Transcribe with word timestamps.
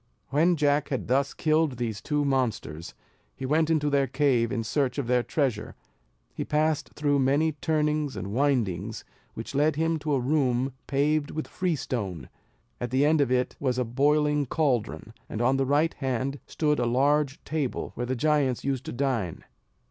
When 0.29 0.55
Jack 0.55 0.89
had 0.89 1.07
thus 1.07 1.31
killed 1.35 1.77
these 1.77 2.01
two 2.01 2.25
monsters, 2.25 2.95
he 3.35 3.45
went 3.45 3.69
into 3.69 3.87
their 3.87 4.07
cave 4.07 4.51
in 4.51 4.63
search 4.63 4.97
of 4.97 5.05
their 5.05 5.21
treasure: 5.21 5.75
he 6.33 6.43
passed 6.43 6.93
through 6.95 7.19
many 7.19 7.51
turnings 7.51 8.15
and 8.15 8.33
windings, 8.33 9.05
which 9.35 9.53
led 9.53 9.75
him 9.75 9.99
to 9.99 10.13
a 10.15 10.19
room 10.19 10.73
paved 10.87 11.29
with 11.29 11.47
freestone; 11.47 12.29
at 12.79 12.89
the 12.89 13.05
end 13.05 13.21
of 13.21 13.31
it 13.31 13.55
was 13.59 13.77
a 13.77 13.85
boiling 13.85 14.47
caldron, 14.47 15.13
and 15.29 15.39
on 15.39 15.57
the 15.57 15.67
right 15.67 15.93
hand 15.93 16.39
stood 16.47 16.79
a 16.79 16.87
large 16.87 17.39
table 17.43 17.91
where 17.93 18.07
the 18.07 18.15
giants 18.15 18.63
used 18.63 18.85
to 18.85 18.91
dine. 18.91 19.43